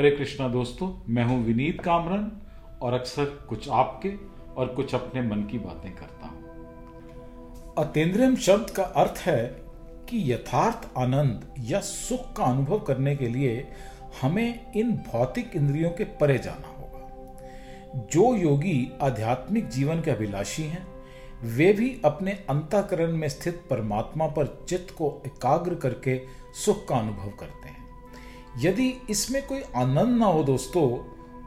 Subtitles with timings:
[0.00, 2.32] हरे कृष्णा दोस्तों, मैं हूँ विनीत कामरन
[2.82, 4.12] और अक्सर कुछ आपके
[4.54, 9.46] और कुछ अपने मन की बातें करता हूँ। अतेंद्रियम शब्द का अर्थ है
[10.08, 13.68] कि यथार्थ आनंद या सुख का अनुभव करने के लिए
[14.22, 20.86] हमें इन भौतिक इंद्रियों के परे जाना होगा। जो योगी आध्यात्मिक जीवन के अभिलाषी हैं,
[21.44, 26.20] वे भी अपने अंतकरण में स्थित परमात्मा पर चित्त को एकाग्र करके
[26.54, 27.89] सुख का अनुभव करते हैं।
[28.58, 30.88] यदि इसमें कोई आनंद ना हो दोस्तों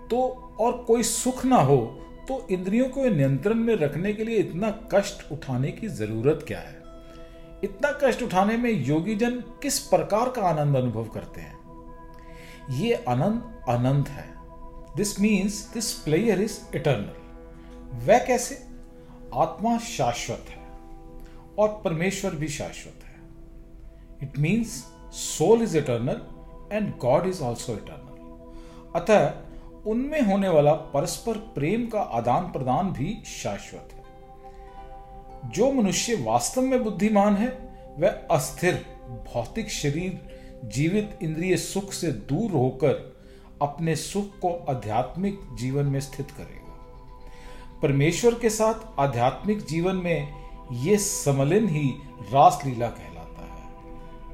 [0.07, 0.21] तो
[0.59, 1.77] और कोई सुख ना हो
[2.27, 6.81] तो इंद्रियों को नियंत्रण में रखने के लिए इतना कष्ट उठाने की ज़रूरत क्या है?
[7.63, 11.57] इतना कष्ट उठाने में योगी जन किस प्रकार का आनंद अनुभव करते हैं?
[12.69, 14.33] ये आनंद अनंत है।
[14.95, 18.55] This means this player is eternal वह कैसे?
[19.33, 20.63] आत्मा शाश्वत है
[21.59, 23.21] और परमेश्वर भी शाश्वत है।
[24.23, 26.21] It means soul is eternal
[26.73, 28.13] and God is also eternal
[28.95, 29.33] अतः
[29.89, 34.03] उनमें होने वाला परस्पर प्रेम का आदान प्रदान भी शाश्वत है।
[35.49, 37.47] जो मनुष्य वास्तव में बुद्धिमान है,
[37.99, 38.85] वह अस्थिर,
[39.33, 43.13] भौतिक शरीर, जीवित इंद्रिय सुख से दूर होकर
[43.61, 46.63] अपने सुख को आध्यात्मिक जीवन में स्थित करेगा।
[47.81, 50.33] परमेश्वर के साथ आध्यात्मिक जीवन में
[50.71, 51.93] यह समलिन ही
[52.31, 53.69] रासलीला कहलाता है।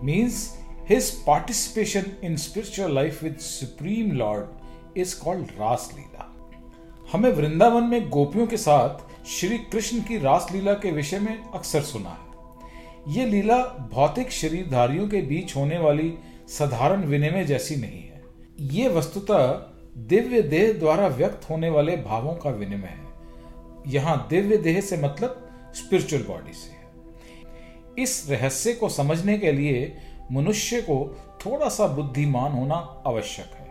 [0.04, 0.59] Means
[0.90, 4.48] His participation in spiritual life with Supreme Lord
[4.95, 6.26] is called रास लीला
[7.12, 11.82] हमें वृंदावन में गोपियों के साथ श्री कृष्ण की रास लीला के विषय में अक्सर
[11.82, 13.58] सुना है। ये लीला
[13.94, 16.14] भौतिक शरीरधारियों के बीच होने वाली
[16.48, 18.23] साधारण विनिमय जैसी नहीं है।
[18.60, 19.48] ये वस्तुतः
[19.98, 25.50] दिव्य देह द्वारा व्यक्त होने वाले भावों का विनिमय है। यहाँ दिव्य देह से मतलब
[25.76, 29.98] स्पिरिचुअल बॉडी से है। इस रहस्य को समझने के लिए
[30.32, 32.76] मनुष्य को थोड़ा सा बुद्धिमान होना
[33.08, 33.68] आवश्यक है,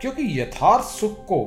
[0.00, 1.38] क्योंकि यथार्थ सुख को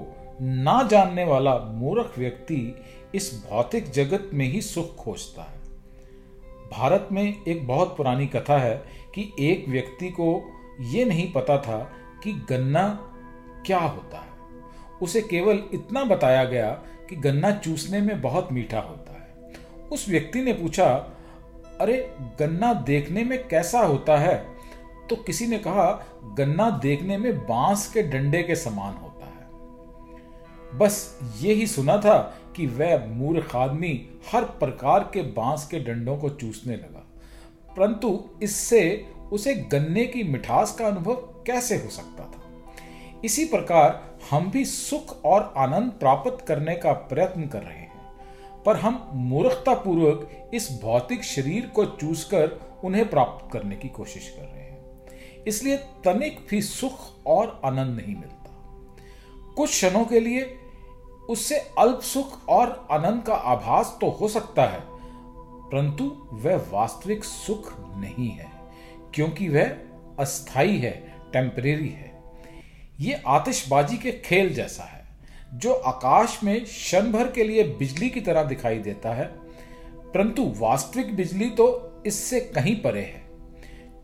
[0.42, 2.76] ना जानने वाला मूर्ख व्यक्ति
[3.16, 5.58] इस भौतिक जगत में ही सुख खोजता है।
[6.72, 8.76] भारत में एक बहुत पुरानी कथा है
[9.16, 10.42] कि एक व्यक्ति को
[10.82, 11.78] यह नहीं पता था
[12.24, 12.88] कि गन्ना
[13.66, 14.28] क्या होता है।
[15.02, 16.70] उसे केवल इतना बताया गया
[17.10, 19.54] कि गन्ना चूसने में बहुत मीठा होता है।
[19.92, 20.88] उस व्यक्ति ने पूछा
[21.82, 24.46] अरे, गन्ना देखने में कैसा होता है?
[25.10, 26.06] तो किसी ने कहा,
[26.38, 29.48] गन्ना देखने में बाँस के डंडे के समान होता है।
[30.78, 36.18] बस ये ही सुना था कि वह मूर्ख आदमी हर प्रकार के बाँस के डंडों
[36.18, 37.06] को चूसने लगा।
[37.78, 42.42] परंतु इससे उसे गन्ने की मिठास का अनुभव कैसे हो सकता था?
[43.26, 47.89] इसी प्रकार हम भी सुख और आनंद प्राप्त करने का प्रयत्न कर रहे हैं।
[48.66, 54.44] पर हम मूर्खता पूर्वक इस भौतिक शरीर को चूसकर उन्हें प्राप्त करने की कोशिश कर
[54.44, 60.44] रहे हैं। इसलिए तनिक भी सुख और आनंद नहीं मिलता। कुछ क्षणों के लिए
[61.30, 67.74] उससे अल्प सुख और आनंद का आभास तो हो सकता है, परंतु वह वास्तविक सुख
[67.98, 68.52] नहीं है,
[69.14, 69.76] क्योंकि वह
[70.20, 70.92] अस्थाई है
[71.34, 72.12] टेम्परेरी है।
[73.00, 74.99] यह आतिशबाजी के खेल जैसा है।
[75.54, 79.26] जो आकाश में क्षण भर के लिए बिजली की तरह दिखाई देता है,
[80.14, 83.28] परंतु वास्तविक बिजली तो इससे कहीं परे है।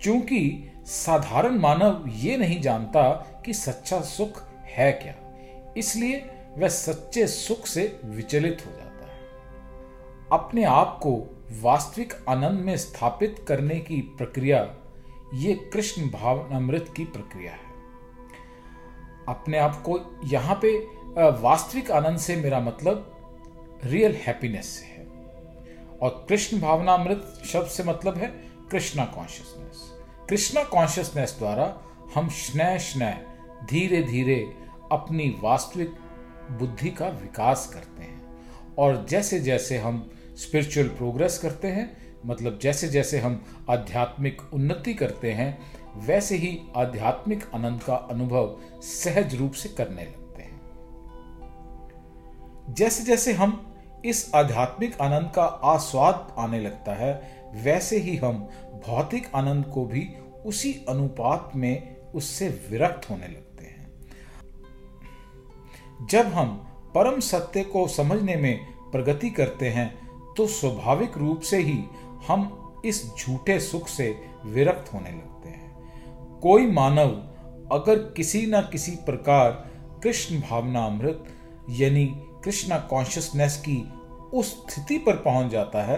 [0.02, 3.12] क्योंकि साधारण मानव ये नहीं जानता
[3.46, 5.14] कि सच्चा सुख है क्या,
[5.78, 6.26] इसलिए
[6.58, 9.20] वह सच्चे सुख से विचलित हो जाता है।
[10.32, 11.16] अपने आप को
[11.62, 14.60] वास्तविक आनंद में स्थापित करने की प्रक्रिया,
[15.34, 17.74] ये कृष्ण भावनामृत की प्रक्रिया है।
[19.28, 20.78] अपने आप को यहाँ पे
[21.18, 23.12] वास्तविक आनंद से मेरा मतलब
[23.84, 25.06] रियल हैप्पीनेस से है।
[26.02, 28.28] और कृष्ण भावनामृत शब्द से मतलब है
[28.72, 29.92] कृष्णा कॉन्शियसनेस
[30.30, 31.82] कृष्णा कॉन्शियसनेस द्वारा
[32.16, 33.20] हम स्नेह स्नेह,
[33.70, 34.54] धीरे धीरे
[34.92, 35.94] अपनी वास्तविक
[36.52, 42.88] बुद्धि का विकास करते हैं। और जैसे जैसे हम स्पिरिचुअल प्रोग्रेस करते हैं मतलब जैसे
[42.88, 45.58] जैसे हम आध्यात्मिक उन्नति करते हैं,
[45.96, 50.25] वैसे ही आध्यात्मिक आनंद का अनुभव सहज रूप से करने लगते
[52.70, 53.74] जैसे जैसे हम
[54.06, 57.14] इस आध्यात्मिक आनंद का आस्वाद आने लगता है,
[57.56, 58.48] वैसे ही हम
[58.88, 60.08] भौतिक आनंद को भी
[60.46, 63.92] उसी अनुपात में उससे विरक्त होने लगते हैं।
[66.08, 66.48] जब हम
[66.96, 68.60] परम सत्य को समझने में
[68.92, 69.88] प्रगति करते हैं
[70.34, 71.78] तो स्वाभाविक रूप से ही
[72.28, 74.16] हम इस झूठे सुख से
[74.46, 77.10] विरक्त होने लगते हैं। कोई मानव
[77.72, 79.52] अगर किसी न किसी प्रकार
[80.04, 81.24] कृष्ण भावना अमृत
[81.70, 82.06] यानी
[82.46, 83.92] कृष्णा कॉन्शियसनेस की
[84.34, 85.98] उस स्थिति पर पहुँच जाता है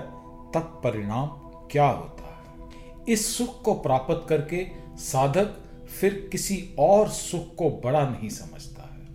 [0.51, 1.27] तब परिणाम
[1.71, 2.69] क्या होता है?
[3.09, 4.67] इस सुख को प्राप्त करके
[4.97, 5.63] साधक
[6.01, 9.07] फिर किसी और सुख को बड़ा नहीं समझता है।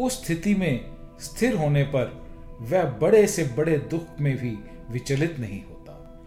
[0.00, 2.22] उस स्थिति में स्थिर होने पर
[2.60, 4.58] वह बड़े से बड़े दुख में भी
[4.90, 6.22] विचलित नहीं होता।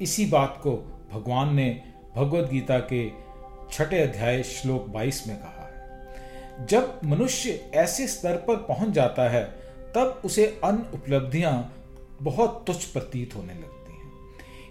[0.00, 0.72] इसी बात को
[1.12, 1.82] भगवान ने
[2.16, 3.10] भगवत गीता के
[3.70, 5.61] छठे अध्याय श्लोक 22 में कहा।
[6.60, 9.44] जब मनुष्य ऐसे स्तर पर पहुँच जाता है,
[9.94, 11.74] तब उसे अन्य उपलब्धियाँ
[12.22, 14.12] बहुत तुच्छ प्रतीत होने लगती हैं।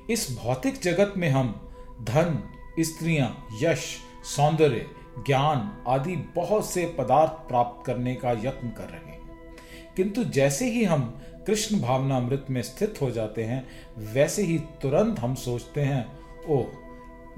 [0.10, 1.70] इस भौतिक जगत में हम
[2.02, 2.50] धन,
[2.80, 3.98] स्त्रियाँ, यश,
[4.36, 4.88] सौंदर्य,
[5.28, 9.22] ज्ञान आदि बहुत से पदार्थ प्राप्त करने का यत्न कर रहे हैं।
[9.98, 15.20] किंतु जैसे ही हम कृष्ण भावना अमृत में स्थित हो जाते हैं, वैसे ही तुरंत
[15.20, 16.20] हम सोचते हैं,
[16.50, 16.66] ओह,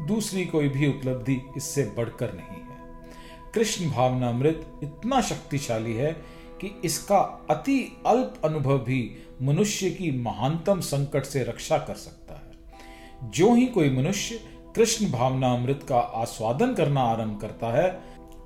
[0.06, 2.73] दूसरी कोई भी उपलब्धि इससे बढ़कर नहीं है।
[3.56, 6.12] कृष्ण भावना अमृत इतना शक्तिशाली है
[6.62, 13.32] कि इसका अति अल्प अनुभव भी मनुष्य की महानतम संकट से रक्षा कर सकता है।
[13.32, 14.40] जो ही कोई मनुष्य
[14.76, 17.90] कृष्ण भावना अमृत का आस्वादन करना आरंभ करता है,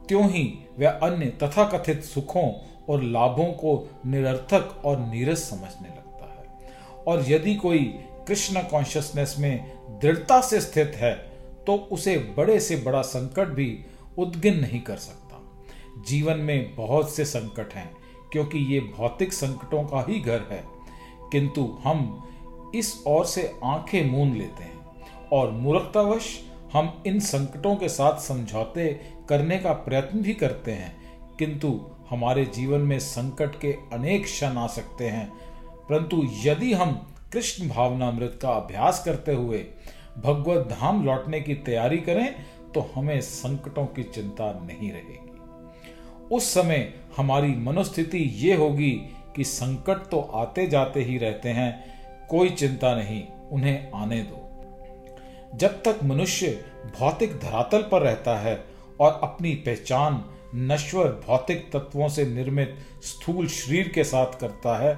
[0.08, 0.44] त्यों ही
[0.80, 2.52] वह अन्य तथाकथित सुखों
[2.90, 6.70] और लाभों को निरर्थक और नीरस समझने लगता है।
[7.08, 7.80] और यदि कोई
[8.28, 11.14] कृष्ण कॉन्शियसनेस में दृढ़ता से स्थित है
[11.68, 13.86] तो उसे बड़े से बड़ा संकट भी
[14.18, 15.64] उद्गिन नहीं कर सकता।
[16.08, 17.96] जीवन में बहुत से संकट हैं,
[18.32, 20.64] क्योंकि ये भौतिक संकटों का ही घर है।
[21.32, 22.24] किंतु हम
[22.76, 24.80] इस ओर से आँखें मूंद लेते हैं
[25.34, 26.40] और मूर्खतावश
[26.74, 29.00] हम इन संकटों के साथ समझौते
[29.30, 30.98] करने का प्रयत्न भी करते हैं।
[31.40, 35.34] किंतु हमारे जीवन में संकट के अनेक क्षण आ सकते हैं।
[35.90, 39.66] परंतु यदि हम कृष्ण भावना अमृत का अभ्यास करते हुए
[40.18, 42.36] भगवत धाम लौटने की तैयारी करें
[42.74, 45.38] तो हमें संकटों की चिंता नहीं रहेगी।
[46.36, 48.92] उस समय हमारी मनोस्थिति ये होगी
[49.36, 51.86] कि संकट तो आते जाते ही रहते हैं,
[52.28, 54.44] कोई चिंता नहीं, उन्हें आने दो।
[55.58, 56.66] जब तक मनुष्य
[57.00, 58.64] भौतिक धरातल पर रहता है
[59.00, 60.26] और अपनी पहचान
[60.56, 64.96] नश्वर भौतिक तत्वों से निर्मित स्थूल शरीर के साथ करता है,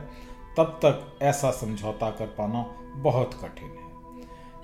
[0.57, 3.89] तब तक ऐसा समझौता कर पाना बहुत कठिन है।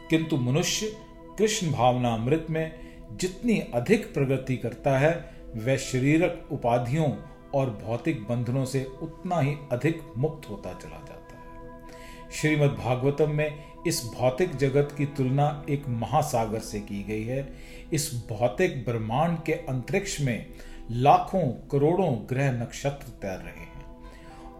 [0.09, 0.97] किंतु मनुष्य
[1.37, 2.84] कृष्ण भावना अमृत में
[3.15, 7.11] जितनी अधिक प्रगति करता है, वह शरीरक उपाधियों
[7.55, 11.25] और भौतिक बंधनों से उतना ही अधिक मुक्त होता चला जाता है।
[12.31, 17.53] श्रीमद् भागवतम में इस भौतिक जगत की तुलना एक महासागर से की गई है।
[17.93, 20.45] इस भौतिक ब्रह्मांड के अंतरिक्ष में
[20.91, 23.85] लाखों करोड़ों ग्रह नक्षत्र तैर रहे हैं।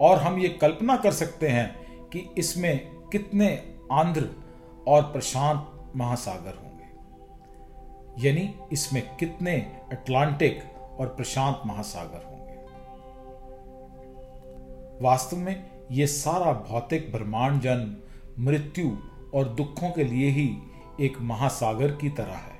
[0.01, 1.75] और हम ये कल्पना कर सकते हैं
[2.09, 4.29] कि इसमें कितने आंध्र
[4.87, 6.64] और प्रशांत महासागर होंगे
[8.19, 9.57] यानी इसमें कितने
[9.91, 10.63] अटलांटिक
[10.99, 12.55] और प्रशांत महासागर होंगे।
[15.03, 17.95] वास्तव में ये सारा भौतिक ब्रह्मांड जन्म
[18.45, 18.97] मृत्यु
[19.33, 20.57] और दुखों के लिए ही
[21.01, 22.59] एक महासागर की तरह है।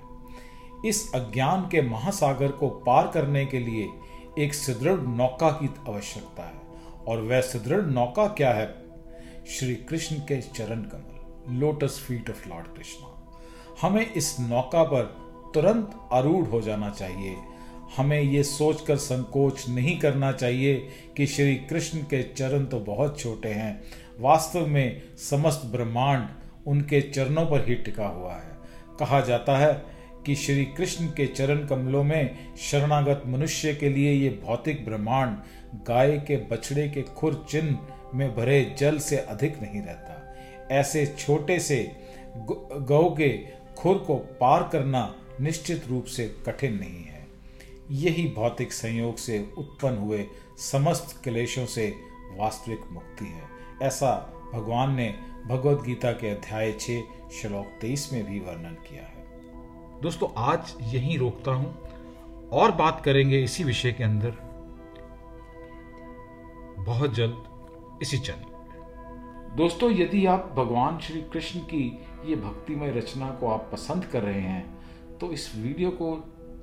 [0.86, 3.90] इस अज्ञान के महासागर को पार करने के लिए
[4.40, 6.66] एक सुदृढ़ नौका की आवश्यकता है।
[7.08, 8.86] और वह सुदृढ़ नौका क्या है?
[9.48, 13.38] श्री कृष्ण के चरण कमल lotus feet of Lord Krishna
[13.82, 15.25] हमें इस नौका पर
[15.56, 17.36] तुरंत आरूढ़ हो जाना चाहिए।
[17.98, 20.76] हमें ये सोचकर संकोच नहीं करना चाहिए
[21.18, 23.82] कि श्री कृष्ण के चरण तो बहुत छोटे हैं।
[24.20, 26.28] वास्तव में समस्त ब्रह्मांड
[26.68, 28.54] उनके चरणों पर ही टिका हुआ है।
[29.00, 29.74] कहा जाता है
[30.26, 35.38] कि श्री कृष्ण के चरण कमलों में शरणागत मनुष्य के लिए ये भौतिक ब्रह्मांड
[35.88, 37.78] गाय के बछड़े के खुर चिन्ह
[38.16, 40.22] में भरे जल से अधिक नहीं रहता।
[40.72, 41.80] ऐसे छोटे से
[42.38, 43.30] गौ के
[43.78, 45.04] खुर को पार करना
[45.42, 47.28] निश्चित रूप से कठिन नहीं है।
[47.92, 50.28] यही भौतिक संयोग से उत्पन्न हुए
[50.58, 51.96] समस्त क्लेशों से
[52.38, 53.44] वास्तविक मुक्ति है।
[53.82, 57.02] ऐसा भगवान ने भगवत गीता के अध्याय छः
[57.42, 59.26] श्लोक तेईस में भी वर्णन किया है।
[60.02, 61.86] दोस्तों, आज यहीं रोकता हूँ।
[62.50, 64.34] और बात करेंगे इसी विषय के अंदर।
[66.80, 67.44] बहुत जल्द
[68.02, 68.56] इसी चैनल
[69.56, 74.42] दोस्तों, यदि आप भगवान श्री कृष्ण की ये भक्तिमय रचना को आप पसंद कर रहे
[74.42, 74.75] हैं
[75.22, 76.08] तो इस वीडियो को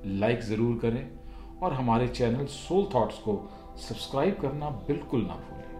[0.05, 1.03] लाइक ज़रूर करें
[1.63, 3.35] और हमारे चैनल सोल थॉट्स को
[3.79, 5.72] सब्सक्राइब करना बिल्कुल ना भूलें।